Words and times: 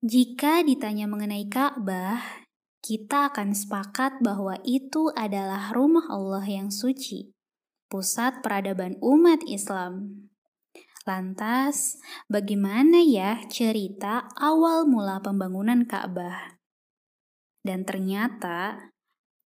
Jika 0.00 0.64
ditanya 0.64 1.04
mengenai 1.04 1.44
Ka'bah, 1.44 2.24
kita 2.80 3.28
akan 3.28 3.52
sepakat 3.52 4.24
bahwa 4.24 4.56
itu 4.64 5.12
adalah 5.12 5.76
rumah 5.76 6.08
Allah 6.08 6.40
yang 6.48 6.72
suci, 6.72 7.36
pusat 7.92 8.40
peradaban 8.40 8.96
umat 9.04 9.44
Islam. 9.44 10.24
Lantas, 11.04 12.00
bagaimana 12.32 13.04
ya 13.04 13.44
cerita 13.52 14.24
awal 14.40 14.88
mula 14.88 15.20
pembangunan 15.20 15.84
Ka'bah? 15.84 16.56
Dan 17.60 17.84
ternyata 17.84 18.88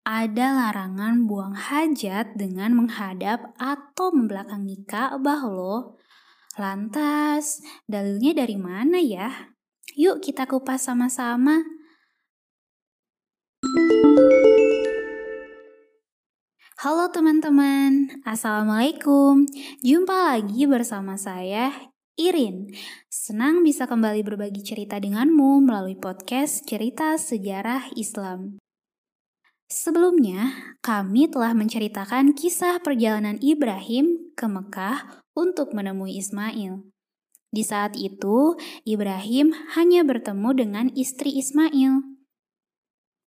ada 0.06 0.48
larangan 0.54 1.26
buang 1.26 1.58
hajat 1.58 2.38
dengan 2.38 2.78
menghadap 2.78 3.58
atau 3.58 4.14
membelakangi 4.14 4.86
Ka'bah 4.86 5.50
loh. 5.50 5.98
Lantas, 6.62 7.58
dalilnya 7.90 8.46
dari 8.46 8.58
mana 8.62 9.02
ya? 9.02 9.53
Yuk 9.94 10.26
kita 10.26 10.50
kupas 10.50 10.90
sama-sama. 10.90 11.62
Halo 16.82 17.14
teman-teman, 17.14 18.10
Assalamualaikum. 18.26 19.46
Jumpa 19.86 20.34
lagi 20.34 20.66
bersama 20.66 21.14
saya, 21.14 21.70
Irin. 22.18 22.74
Senang 23.06 23.62
bisa 23.62 23.86
kembali 23.86 24.26
berbagi 24.26 24.66
cerita 24.66 24.98
denganmu 24.98 25.62
melalui 25.62 25.94
podcast 25.94 26.66
Cerita 26.66 27.14
Sejarah 27.14 27.94
Islam. 27.94 28.58
Sebelumnya, 29.70 30.74
kami 30.82 31.30
telah 31.30 31.54
menceritakan 31.54 32.34
kisah 32.34 32.82
perjalanan 32.82 33.38
Ibrahim 33.46 34.34
ke 34.34 34.50
Mekah 34.50 35.22
untuk 35.38 35.78
menemui 35.78 36.18
Ismail. 36.18 36.82
Di 37.54 37.62
saat 37.62 37.94
itu, 37.94 38.58
Ibrahim 38.82 39.54
hanya 39.78 40.02
bertemu 40.02 40.50
dengan 40.58 40.86
istri 40.98 41.38
Ismail. 41.38 42.02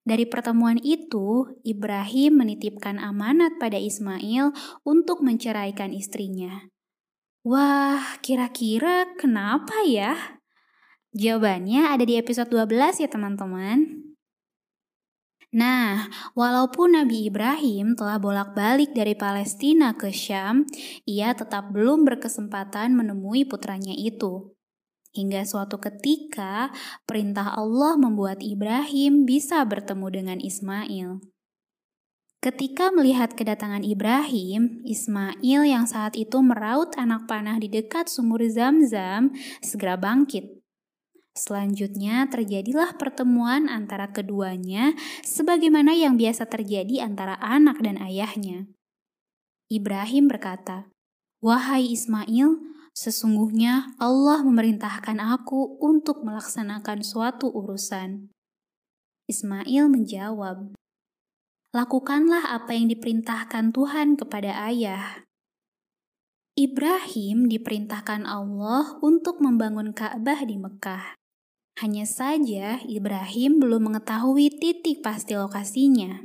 Dari 0.06 0.26
pertemuan 0.26 0.82
itu, 0.82 1.50
Ibrahim 1.62 2.42
menitipkan 2.42 2.98
amanat 2.98 3.58
pada 3.62 3.78
Ismail 3.78 4.54
untuk 4.82 5.22
menceraikan 5.22 5.94
istrinya. 5.94 6.70
Wah, 7.46 8.18
kira-kira 8.26 9.14
kenapa 9.18 9.86
ya? 9.86 10.42
Jawabannya 11.14 11.90
ada 11.90 12.06
di 12.06 12.18
episode 12.18 12.50
12 12.50 13.02
ya 13.06 13.10
teman-teman. 13.10 14.05
Nah, 15.56 16.12
walaupun 16.36 17.00
Nabi 17.00 17.32
Ibrahim 17.32 17.96
telah 17.96 18.20
bolak-balik 18.20 18.92
dari 18.92 19.16
Palestina 19.16 19.96
ke 19.96 20.12
Syam, 20.12 20.68
ia 21.08 21.32
tetap 21.32 21.72
belum 21.72 22.04
berkesempatan 22.04 22.92
menemui 22.92 23.48
putranya 23.48 23.96
itu. 23.96 24.52
Hingga 25.16 25.48
suatu 25.48 25.80
ketika, 25.80 26.76
perintah 27.08 27.56
Allah 27.56 27.96
membuat 27.96 28.44
Ibrahim 28.44 29.24
bisa 29.24 29.64
bertemu 29.64 30.08
dengan 30.12 30.38
Ismail. 30.44 31.24
Ketika 32.44 32.92
melihat 32.92 33.32
kedatangan 33.32 33.88
Ibrahim, 33.88 34.84
Ismail 34.84 35.62
yang 35.64 35.88
saat 35.88 36.20
itu 36.20 36.36
meraut 36.44 36.92
anak 37.00 37.32
panah 37.32 37.64
di 37.64 37.72
dekat 37.72 38.12
sumur 38.12 38.44
Zam-Zam 38.44 39.32
segera 39.64 39.96
bangkit 39.96 40.65
Selanjutnya 41.36 42.32
terjadilah 42.32 42.96
pertemuan 42.96 43.68
antara 43.68 44.08
keduanya 44.08 44.96
sebagaimana 45.20 45.92
yang 45.92 46.16
biasa 46.16 46.48
terjadi 46.48 47.04
antara 47.04 47.36
anak 47.44 47.84
dan 47.84 48.00
ayahnya. 48.00 48.72
Ibrahim 49.68 50.32
berkata, 50.32 50.88
"Wahai 51.44 51.92
Ismail, 51.92 52.56
sesungguhnya 52.96 53.92
Allah 54.00 54.48
memerintahkan 54.48 55.20
aku 55.20 55.76
untuk 55.84 56.24
melaksanakan 56.24 57.04
suatu 57.04 57.52
urusan." 57.52 58.32
Ismail 59.28 59.92
menjawab, 59.92 60.72
"Lakukanlah 61.76 62.56
apa 62.56 62.72
yang 62.80 62.88
diperintahkan 62.88 63.76
Tuhan 63.76 64.16
kepada 64.16 64.72
ayah." 64.72 65.28
Ibrahim 66.56 67.52
diperintahkan 67.52 68.24
Allah 68.24 68.96
untuk 69.04 69.44
membangun 69.44 69.92
Ka'bah 69.92 70.40
di 70.48 70.56
Mekah. 70.56 71.25
Hanya 71.76 72.08
saja 72.08 72.80
Ibrahim 72.88 73.60
belum 73.60 73.92
mengetahui 73.92 74.48
titik 74.64 75.04
pasti 75.04 75.36
lokasinya. 75.36 76.24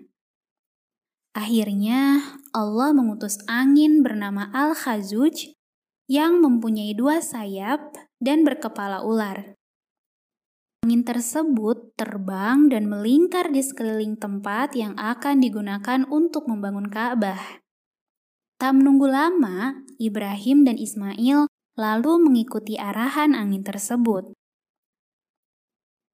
Akhirnya 1.34 2.22
Allah 2.55 2.94
mengutus 2.94 3.38
angin 3.50 4.06
bernama 4.06 4.47
Al-Khazuj 4.55 5.59
yang 6.06 6.39
mempunyai 6.39 6.94
dua 6.94 7.19
sayap 7.19 7.94
dan 8.22 8.47
berkepala 8.47 9.03
ular. 9.03 9.59
Angin 10.87 11.03
tersebut 11.03 11.99
terbang 11.99 12.71
dan 12.71 12.87
melingkar 12.87 13.50
di 13.50 13.62
sekeliling 13.62 14.19
tempat 14.19 14.75
yang 14.78 14.94
akan 14.99 15.43
digunakan 15.43 16.06
untuk 16.10 16.47
membangun 16.47 16.87
Ka'bah. 16.91 17.62
Tak 18.59 18.75
menunggu 18.75 19.10
lama, 19.10 19.83
Ibrahim 19.99 20.62
dan 20.62 20.78
Ismail 20.78 21.50
lalu 21.75 22.12
mengikuti 22.22 22.78
arahan 22.78 23.34
angin 23.34 23.66
tersebut. 23.66 24.31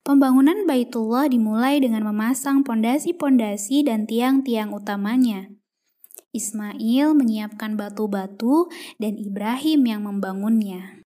Pembangunan 0.07 0.71
Baitullah 0.71 1.27
dimulai 1.27 1.83
dengan 1.83 2.07
memasang 2.07 2.63
pondasi-pondasi 2.63 3.91
dan 3.91 4.07
tiang-tiang 4.07 4.71
utamanya. 4.71 5.51
Ismail 6.31 7.11
menyiapkan 7.11 7.75
batu-batu 7.75 8.71
dan 9.03 9.19
Ibrahim 9.19 9.83
yang 9.83 10.07
membangunnya. 10.07 11.03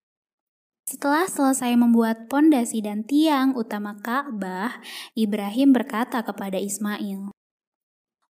Setelah 0.84 1.25
selesai 1.25 1.81
membuat 1.81 2.28
pondasi 2.28 2.84
dan 2.84 3.09
tiang 3.09 3.56
utama 3.56 3.97
Ka'bah, 3.97 4.84
Ibrahim 5.17 5.72
berkata 5.72 6.21
kepada 6.21 6.61
Ismail, 6.61 7.32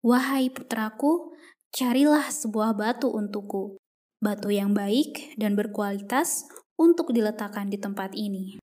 "Wahai 0.06 0.54
putraku, 0.54 1.34
carilah 1.74 2.30
sebuah 2.30 2.78
batu 2.78 3.10
untukku, 3.10 3.82
batu 4.22 4.54
yang 4.54 4.78
baik 4.78 5.34
dan 5.34 5.58
berkualitas 5.58 6.46
untuk 6.78 7.10
diletakkan 7.10 7.74
di 7.74 7.82
tempat 7.82 8.14
ini." 8.14 8.59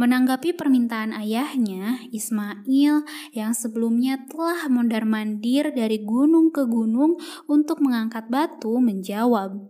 Menanggapi 0.00 0.56
permintaan 0.56 1.12
ayahnya, 1.12 2.00
Ismail 2.08 3.04
yang 3.36 3.52
sebelumnya 3.52 4.16
telah 4.32 4.64
mondar-mandir 4.72 5.76
dari 5.76 6.00
gunung 6.00 6.48
ke 6.48 6.64
gunung 6.64 7.20
untuk 7.44 7.84
mengangkat 7.84 8.32
batu 8.32 8.80
menjawab, 8.80 9.60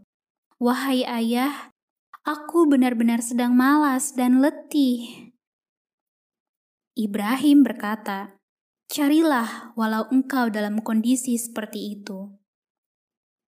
"Wahai 0.63 1.03
ayah, 1.03 1.75
aku 2.23 2.71
benar-benar 2.71 3.27
sedang 3.27 3.59
malas 3.59 4.15
dan 4.15 4.39
letih." 4.39 5.35
Ibrahim 6.95 7.67
berkata, 7.67 8.39
"Carilah 8.87 9.75
walau 9.75 10.07
engkau 10.15 10.47
dalam 10.47 10.79
kondisi 10.79 11.35
seperti 11.43 11.99
itu." 11.99 12.31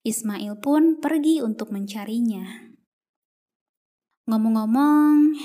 Ismail 0.03 0.59
pun 0.59 0.99
pergi 0.99 1.47
untuk 1.47 1.71
mencarinya. 1.71 2.75
Ngomong-ngomong, 4.27 5.39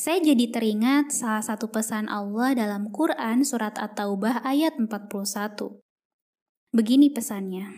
saya 0.00 0.16
jadi 0.24 0.48
teringat 0.48 1.12
salah 1.12 1.44
satu 1.44 1.68
pesan 1.68 2.08
Allah 2.08 2.56
dalam 2.56 2.88
Quran 2.88 3.44
surat 3.44 3.76
At-Taubah 3.76 4.40
ayat 4.48 4.80
41. 4.80 4.88
Begini 6.72 7.12
pesannya. 7.12 7.68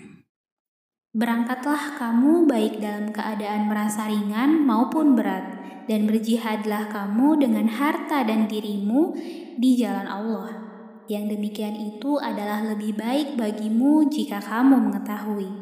Berangkatlah 1.11 1.99
kamu 1.99 2.47
baik 2.47 2.79
dalam 2.79 3.11
keadaan 3.11 3.67
merasa 3.67 4.07
ringan 4.07 4.63
maupun 4.63 5.19
berat, 5.19 5.67
dan 5.91 6.07
berjihadlah 6.07 6.95
kamu 6.95 7.43
dengan 7.43 7.67
harta 7.67 8.23
dan 8.23 8.47
dirimu 8.47 9.19
di 9.59 9.75
jalan 9.75 10.07
Allah. 10.07 10.63
Yang 11.11 11.35
demikian 11.35 11.75
itu 11.75 12.23
adalah 12.23 12.63
lebih 12.63 13.03
baik 13.03 13.35
bagimu 13.35 14.07
jika 14.07 14.39
kamu 14.39 14.79
mengetahui. 14.79 15.62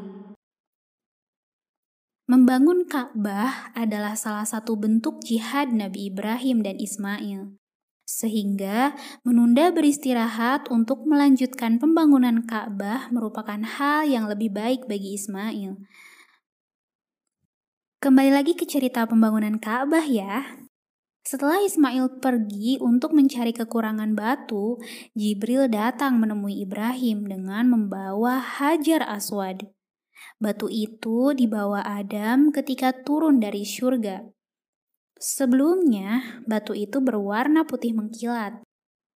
Membangun 2.30 2.86
Ka'bah 2.86 3.74
adalah 3.74 4.14
salah 4.14 4.46
satu 4.46 4.78
bentuk 4.78 5.18
jihad 5.26 5.74
Nabi 5.74 6.14
Ibrahim 6.14 6.62
dan 6.62 6.78
Ismail. 6.78 7.59
Sehingga 8.06 8.94
menunda 9.27 9.74
beristirahat 9.74 10.71
untuk 10.71 11.03
melanjutkan 11.10 11.82
pembangunan 11.82 12.47
Ka'bah 12.47 13.10
merupakan 13.10 13.59
hal 13.59 14.06
yang 14.06 14.30
lebih 14.30 14.54
baik 14.54 14.86
bagi 14.86 15.18
Ismail. 15.18 15.74
Kembali 17.98 18.30
lagi 18.30 18.54
ke 18.54 18.62
cerita 18.62 19.10
pembangunan 19.10 19.59
Ka'bah 19.59 20.06
ya. 20.06 20.62
Setelah 21.26 21.59
Ismail 21.66 22.22
pergi 22.22 22.78
untuk 22.78 23.10
mencari 23.10 23.50
kekurangan 23.50 24.15
batu, 24.15 24.78
Jibril 25.18 25.66
datang 25.66 26.22
menemui 26.22 26.62
Ibrahim 26.62 27.26
dengan 27.26 27.66
membawa 27.74 28.38
Hajar 28.38 29.03
Aswad. 29.03 29.79
Batu 30.41 30.67
itu 30.72 31.37
dibawa 31.37 31.84
Adam 31.84 32.49
ketika 32.51 32.93
turun 32.93 33.39
dari 33.39 33.65
surga. 33.67 34.25
Sebelumnya, 35.21 36.41
batu 36.49 36.72
itu 36.72 36.97
berwarna 37.05 37.69
putih 37.69 37.93
mengkilat. 37.93 38.65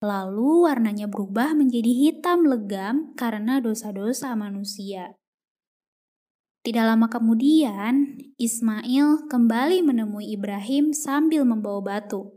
Lalu 0.04 0.68
warnanya 0.68 1.08
berubah 1.08 1.56
menjadi 1.56 1.88
hitam 1.88 2.44
legam 2.44 3.16
karena 3.16 3.56
dosa-dosa 3.56 4.36
manusia. 4.36 5.16
Tidak 6.64 6.84
lama 6.84 7.08
kemudian, 7.08 8.20
Ismail 8.36 9.28
kembali 9.28 9.84
menemui 9.84 10.32
Ibrahim 10.32 10.92
sambil 10.92 11.44
membawa 11.44 11.80
batu. 11.80 12.36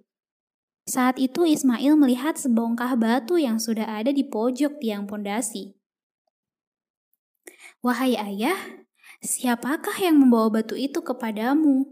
Saat 0.87 1.19
itu 1.19 1.43
Ismail 1.43 1.99
melihat 1.99 2.39
sebongkah 2.39 2.95
batu 2.95 3.35
yang 3.35 3.59
sudah 3.59 3.99
ada 3.99 4.15
di 4.15 4.23
pojok 4.23 4.79
tiang 4.79 5.03
pondasi. 5.03 5.75
Wahai 7.85 8.17
ayah, 8.17 8.57
siapakah 9.21 9.93
yang 10.01 10.17
membawa 10.17 10.59
batu 10.59 10.73
itu 10.73 10.97
kepadamu? 11.05 11.85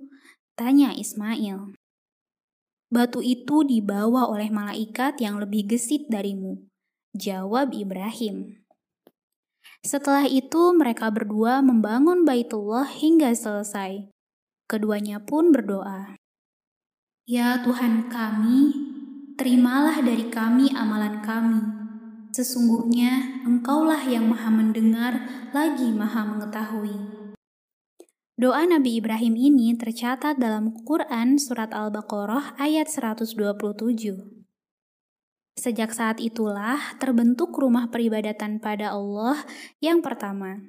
Tanya 0.57 0.95
Ismail. 0.97 1.77
Batu 2.89 3.21
itu 3.21 3.61
dibawa 3.61 4.25
oleh 4.25 4.49
malaikat 4.49 5.21
yang 5.21 5.37
lebih 5.37 5.69
gesit 5.69 6.09
darimu. 6.09 6.65
Jawab 7.13 7.77
Ibrahim. 7.77 8.65
Setelah 9.85 10.25
itu 10.25 10.73
mereka 10.73 11.13
berdua 11.13 11.61
membangun 11.61 12.25
Baitullah 12.25 12.89
hingga 12.89 13.29
selesai. 13.37 14.09
Keduanya 14.65 15.21
pun 15.21 15.53
berdoa. 15.53 16.17
Ya 17.29 17.61
Tuhan 17.61 18.09
kami, 18.09 18.73
terimalah 19.37 20.01
dari 20.01 20.33
kami 20.33 20.73
amalan 20.73 21.21
kami. 21.21 21.84
Sesungguhnya 22.35 23.47
Engkaulah 23.47 24.03
yang 24.11 24.27
maha 24.27 24.51
mendengar 24.51 25.23
lagi 25.55 25.87
maha 25.95 26.27
mengetahui. 26.27 27.31
Doa 28.35 28.67
Nabi 28.67 28.99
Ibrahim 28.99 29.39
ini 29.39 29.71
tercatat 29.79 30.35
dalam 30.35 30.75
Quran 30.83 31.39
Surat 31.39 31.71
Al-Baqarah 31.71 32.59
ayat 32.59 32.91
127. 32.91 33.39
Sejak 35.55 35.95
saat 35.95 36.19
itulah 36.19 36.99
terbentuk 36.99 37.55
rumah 37.55 37.87
peribadatan 37.87 38.59
pada 38.59 38.91
Allah 38.91 39.39
yang 39.79 40.03
pertama. 40.03 40.59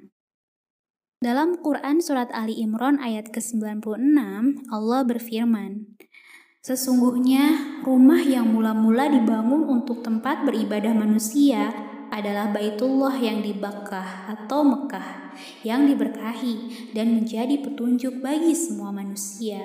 Dalam 1.19 1.59
Quran 1.59 1.99
Surat 1.99 2.31
Ali 2.31 2.63
Imran 2.63 2.95
ayat 3.03 3.27
ke-96, 3.35 3.99
Allah 4.71 5.01
berfirman, 5.03 5.99
Sesungguhnya 6.67 7.79
rumah 7.87 8.19
yang 8.19 8.51
mula-mula 8.51 9.07
dibangun 9.07 9.71
untuk 9.71 10.03
tempat 10.03 10.43
beribadah 10.43 10.91
manusia 10.91 11.71
adalah 12.11 12.51
Baitullah 12.51 13.15
yang 13.23 13.39
di 13.39 13.55
Bakkah 13.55 14.27
atau 14.35 14.67
Mekah 14.67 15.31
yang 15.63 15.87
diberkahi 15.87 16.91
dan 16.91 17.15
menjadi 17.15 17.55
petunjuk 17.63 18.19
bagi 18.19 18.51
semua 18.51 18.91
manusia. 18.91 19.63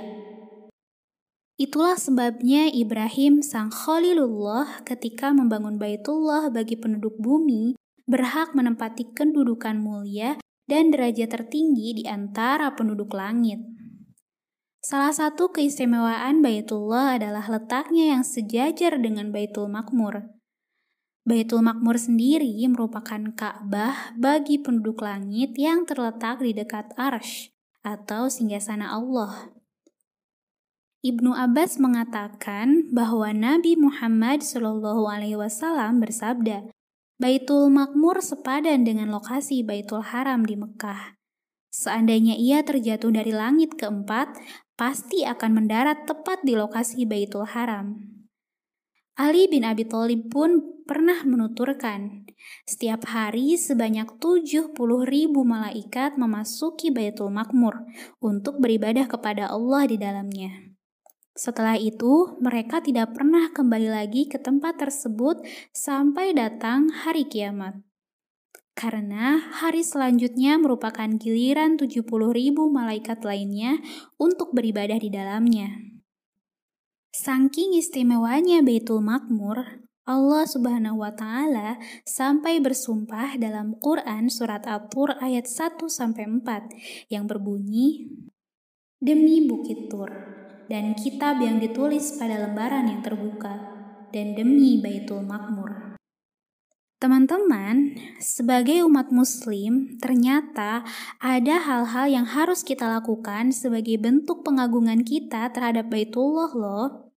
Itulah 1.59 1.99
sebabnya 1.99 2.71
Ibrahim 2.71 3.43
sang 3.43 3.75
Khalilullah 3.75 4.87
ketika 4.87 5.35
membangun 5.35 5.83
Baitullah 5.83 6.55
bagi 6.55 6.79
penduduk 6.79 7.19
bumi 7.19 7.75
berhak 8.07 8.55
menempati 8.55 9.11
kedudukan 9.11 9.75
mulia 9.75 10.39
dan 10.71 10.95
derajat 10.95 11.35
tertinggi 11.35 11.99
di 11.99 12.05
antara 12.07 12.71
penduduk 12.79 13.11
langit. 13.11 13.82
Salah 14.83 15.15
satu 15.15 15.55
keistimewaan 15.55 16.43
Baitullah 16.43 17.15
adalah 17.15 17.47
letaknya 17.47 18.19
yang 18.19 18.27
sejajar 18.27 18.99
dengan 18.99 19.31
Baitul 19.31 19.71
Makmur. 19.71 20.27
Baitul 21.23 21.63
Makmur 21.63 21.95
sendiri 22.03 22.51
merupakan 22.67 23.31
Ka'bah 23.31 24.11
bagi 24.19 24.59
penduduk 24.59 25.07
langit 25.07 25.55
yang 25.55 25.87
terletak 25.87 26.43
di 26.43 26.51
dekat 26.51 26.91
Arsh 26.99 27.55
atau 27.87 28.27
singgasana 28.27 28.91
Allah. 28.91 29.55
Ibnu 31.07 31.31
Abbas 31.31 31.79
mengatakan 31.79 32.91
bahwa 32.91 33.31
Nabi 33.31 33.79
Muhammad 33.79 34.43
Shallallahu 34.43 35.07
Alaihi 35.07 35.39
Wasallam 35.39 36.03
bersabda, 36.03 36.67
Baitul 37.23 37.71
Makmur 37.71 38.19
sepadan 38.19 38.83
dengan 38.83 39.15
lokasi 39.15 39.63
Baitul 39.63 40.03
Haram 40.03 40.43
di 40.43 40.59
Mekah. 40.59 41.15
Seandainya 41.71 42.35
ia 42.35 42.67
terjatuh 42.67 43.15
dari 43.15 43.33
langit 43.33 43.79
keempat, 43.79 44.37
pasti 44.83 45.23
akan 45.23 45.63
mendarat 45.63 46.11
tepat 46.11 46.43
di 46.43 46.59
lokasi 46.59 47.07
Baitul 47.07 47.47
Haram. 47.47 48.03
Ali 49.15 49.47
bin 49.47 49.63
Abi 49.63 49.87
Thalib 49.87 50.27
pun 50.27 50.83
pernah 50.83 51.23
menuturkan, 51.23 52.27
setiap 52.67 53.07
hari 53.07 53.55
sebanyak 53.55 54.19
70 54.19 54.75
ribu 55.07 55.47
malaikat 55.47 56.19
memasuki 56.19 56.91
Baitul 56.91 57.31
Makmur 57.31 57.87
untuk 58.19 58.59
beribadah 58.59 59.07
kepada 59.07 59.55
Allah 59.55 59.87
di 59.87 60.03
dalamnya. 60.03 60.75
Setelah 61.39 61.79
itu, 61.79 62.35
mereka 62.43 62.83
tidak 62.83 63.15
pernah 63.15 63.55
kembali 63.55 63.87
lagi 63.87 64.27
ke 64.27 64.43
tempat 64.43 64.83
tersebut 64.83 65.47
sampai 65.71 66.35
datang 66.35 66.91
hari 66.91 67.23
kiamat 67.31 67.79
karena 68.83 69.39
hari 69.63 69.87
selanjutnya 69.87 70.59
merupakan 70.59 71.07
giliran 71.07 71.79
70 71.79 72.03
ribu 72.35 72.67
malaikat 72.67 73.23
lainnya 73.23 73.79
untuk 74.19 74.51
beribadah 74.51 74.99
di 74.99 75.07
dalamnya. 75.07 75.71
Saking 77.15 77.79
istimewanya 77.79 78.59
Baitul 78.59 78.99
Makmur, 79.07 79.87
Allah 80.03 80.45
Subhanahu 80.51 80.99
wa 80.99 81.15
taala 81.15 81.79
sampai 82.03 82.59
bersumpah 82.59 83.39
dalam 83.39 83.79
Quran 83.79 84.27
surat 84.27 84.67
At-Tur 84.67 85.15
ayat 85.23 85.47
1 85.47 85.79
sampai 85.87 86.43
4 86.43 87.07
yang 87.07 87.31
berbunyi 87.31 88.11
Demi 88.99 89.47
Bukit 89.47 89.87
Tur 89.87 90.11
dan 90.67 90.99
kitab 90.99 91.39
yang 91.39 91.63
ditulis 91.63 92.19
pada 92.19 92.35
lembaran 92.35 92.91
yang 92.91 92.99
terbuka 92.99 93.55
dan 94.11 94.35
demi 94.35 94.83
Baitul 94.83 95.23
Makmur 95.23 95.92
Teman-teman, 97.03 97.99
sebagai 98.23 98.87
umat 98.87 99.11
Muslim, 99.11 99.99
ternyata 99.99 100.87
ada 101.19 101.59
hal-hal 101.59 102.07
yang 102.07 102.23
harus 102.23 102.63
kita 102.63 102.87
lakukan 102.87 103.51
sebagai 103.51 103.99
bentuk 103.99 104.47
pengagungan 104.47 105.03
kita 105.03 105.51
terhadap 105.51 105.91
Baitullah, 105.91 106.55
loh. 106.55 107.11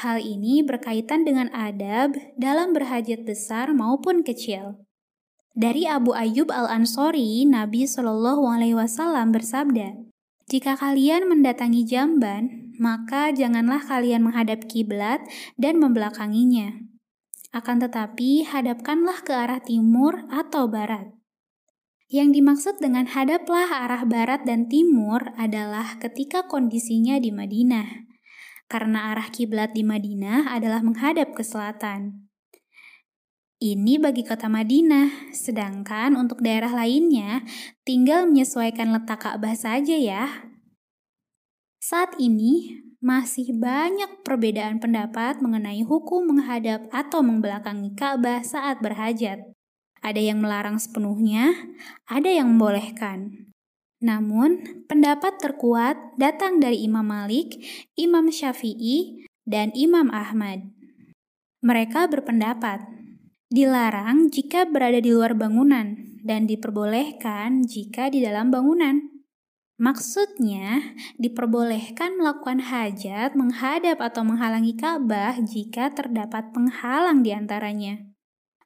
Hal 0.00 0.24
ini 0.24 0.64
berkaitan 0.64 1.28
dengan 1.28 1.52
adab 1.52 2.16
dalam 2.40 2.72
berhajat 2.72 3.28
besar 3.28 3.76
maupun 3.76 4.24
kecil. 4.24 4.80
Dari 5.52 5.84
Abu 5.84 6.16
Ayyub 6.16 6.48
Al-Ansori, 6.48 7.44
Nabi 7.44 7.84
Shallallahu 7.84 8.40
Alaihi 8.48 8.72
Wasallam 8.72 9.36
bersabda, 9.36 10.00
"Jika 10.48 10.80
kalian 10.80 11.28
mendatangi 11.28 11.84
jamban, 11.84 12.72
maka 12.80 13.36
janganlah 13.36 13.84
kalian 13.84 14.24
menghadap 14.24 14.64
kiblat 14.64 15.20
dan 15.60 15.76
membelakanginya." 15.76 16.95
Akan 17.54 17.78
tetapi, 17.78 18.46
hadapkanlah 18.46 19.22
ke 19.22 19.32
arah 19.34 19.62
timur 19.62 20.26
atau 20.30 20.66
barat. 20.66 21.12
Yang 22.06 22.38
dimaksud 22.38 22.74
dengan 22.78 23.10
hadaplah 23.10 23.66
arah 23.66 24.06
barat 24.06 24.46
dan 24.46 24.70
timur 24.70 25.34
adalah 25.34 25.98
ketika 25.98 26.46
kondisinya 26.46 27.18
di 27.18 27.34
Madinah, 27.34 28.06
karena 28.70 29.10
arah 29.10 29.26
kiblat 29.34 29.74
di 29.74 29.82
Madinah 29.82 30.54
adalah 30.54 30.86
menghadap 30.86 31.34
ke 31.34 31.42
selatan. 31.42 32.30
Ini 33.56 33.98
bagi 33.98 34.22
kota 34.22 34.46
Madinah, 34.46 35.34
sedangkan 35.34 36.14
untuk 36.14 36.44
daerah 36.44 36.70
lainnya 36.76 37.42
tinggal 37.82 38.28
menyesuaikan 38.28 38.92
letak 38.92 39.26
Ka'bah 39.26 39.56
saja 39.56 39.96
ya. 39.96 40.46
Saat 41.82 42.20
ini, 42.22 42.85
masih 43.00 43.52
banyak 43.56 44.24
perbedaan 44.24 44.80
pendapat 44.80 45.40
mengenai 45.44 45.84
hukum 45.84 46.26
menghadap 46.26 46.88
atau 46.90 47.20
membelakangi 47.20 47.92
Ka'bah 47.96 48.40
saat 48.42 48.80
berhajat. 48.80 49.42
Ada 50.04 50.20
yang 50.20 50.38
melarang 50.38 50.78
sepenuhnya, 50.78 51.56
ada 52.06 52.30
yang 52.30 52.54
membolehkan. 52.54 53.50
Namun, 53.98 54.84
pendapat 54.86 55.40
terkuat 55.40 55.96
datang 56.20 56.60
dari 56.60 56.84
Imam 56.84 57.02
Malik, 57.02 57.56
Imam 57.96 58.28
Syafi'i, 58.28 59.24
dan 59.48 59.72
Imam 59.72 60.12
Ahmad. 60.12 60.68
Mereka 61.64 62.12
berpendapat 62.12 62.84
dilarang 63.48 64.28
jika 64.28 64.68
berada 64.68 65.00
di 65.00 65.10
luar 65.14 65.32
bangunan 65.32 65.96
dan 66.26 66.44
diperbolehkan 66.44 67.64
jika 67.64 68.10
di 68.12 68.20
dalam 68.20 68.52
bangunan. 68.52 69.15
Maksudnya, 69.76 70.96
diperbolehkan 71.20 72.16
melakukan 72.16 72.64
hajat 72.64 73.36
menghadap 73.36 74.00
atau 74.00 74.24
menghalangi 74.24 74.72
Ka'bah 74.72 75.36
jika 75.36 75.92
terdapat 75.92 76.48
penghalang 76.56 77.20
di 77.20 77.36
antaranya. 77.36 78.00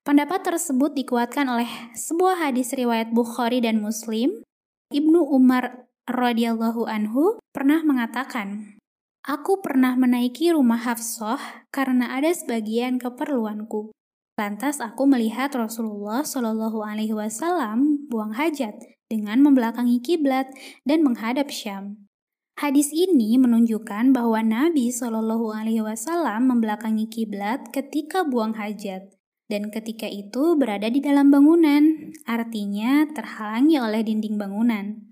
Pendapat 0.07 0.47
tersebut 0.47 0.95
dikuatkan 0.95 1.51
oleh 1.51 1.67
sebuah 1.99 2.47
hadis 2.47 2.71
riwayat 2.71 3.11
Bukhari 3.11 3.59
dan 3.59 3.83
Muslim. 3.83 4.47
Ibnu 4.95 5.27
Umar 5.35 5.91
radhiyallahu 6.07 6.87
anhu 6.87 7.43
pernah 7.51 7.83
mengatakan, 7.83 8.79
Aku 9.27 9.59
pernah 9.61 9.99
menaiki 9.99 10.55
rumah 10.55 10.79
Hafsah 10.79 11.67
karena 11.75 12.15
ada 12.15 12.31
sebagian 12.31 13.03
keperluanku. 13.03 13.91
Lantas 14.39 14.79
aku 14.79 15.05
melihat 15.11 15.53
Rasulullah 15.53 16.23
Shallallahu 16.23 16.81
Alaihi 16.81 17.13
Wasallam 17.13 18.09
buang 18.09 18.33
hajat 18.33 19.00
dengan 19.11 19.43
membelakangi 19.43 19.99
kiblat 19.99 20.49
dan 20.87 21.03
menghadap 21.03 21.51
Syam. 21.51 22.07
Hadis 22.55 22.95
ini 22.95 23.35
menunjukkan 23.37 24.15
bahwa 24.15 24.39
Nabi 24.47 24.95
Shallallahu 24.95 25.51
Alaihi 25.51 25.83
Wasallam 25.83 26.47
membelakangi 26.55 27.11
kiblat 27.11 27.75
ketika 27.75 28.23
buang 28.23 28.55
hajat 28.55 29.11
dan 29.51 29.67
ketika 29.75 30.07
itu 30.07 30.55
berada 30.55 30.87
di 30.87 31.03
dalam 31.03 31.35
bangunan, 31.35 32.15
artinya 32.23 33.03
terhalangi 33.11 33.83
oleh 33.83 34.07
dinding 34.07 34.39
bangunan. 34.39 35.11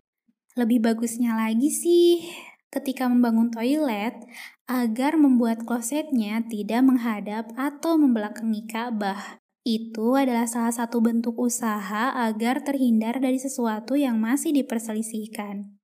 Lebih 0.54 0.78
bagusnya 0.78 1.34
lagi 1.34 1.74
sih, 1.74 2.22
ketika 2.70 3.10
membangun 3.10 3.50
toilet, 3.50 4.14
agar 4.70 5.18
membuat 5.18 5.66
klosetnya 5.66 6.44
tidak 6.46 6.86
menghadap 6.86 7.50
atau 7.58 7.98
membelakangi 7.98 8.62
Ka'bah. 8.70 9.42
Itu 9.68 10.16
adalah 10.16 10.48
salah 10.48 10.72
satu 10.72 11.04
bentuk 11.04 11.36
usaha 11.36 12.16
agar 12.16 12.64
terhindar 12.64 13.20
dari 13.20 13.36
sesuatu 13.36 14.00
yang 14.00 14.16
masih 14.16 14.56
diperselisihkan. 14.56 15.76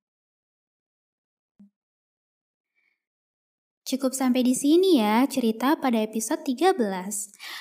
Cukup 3.85 4.17
sampai 4.17 4.41
di 4.41 4.57
sini 4.57 4.97
ya 4.97 5.21
cerita 5.29 5.77
pada 5.77 6.01
episode 6.01 6.41
13. 6.41 6.81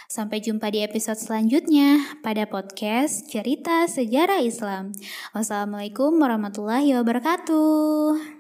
Sampai 0.08 0.40
jumpa 0.40 0.72
di 0.72 0.80
episode 0.80 1.20
selanjutnya 1.20 2.16
pada 2.24 2.48
podcast 2.48 3.28
Cerita 3.28 3.84
Sejarah 3.84 4.40
Islam. 4.40 4.96
Wassalamualaikum 5.36 6.16
warahmatullahi 6.16 6.96
wabarakatuh. 6.96 8.33